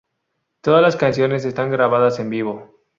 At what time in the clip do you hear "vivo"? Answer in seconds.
2.31-2.73